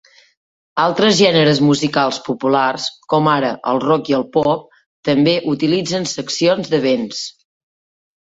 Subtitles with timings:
[0.83, 4.65] Altres gèneres musicals populars, com ara el rock i el pop,
[5.09, 7.21] també utilitzen seccions de vents.